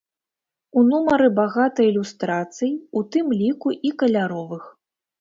[0.79, 4.63] У нумары багата ілюстрацый, у тым ліку і каляровых.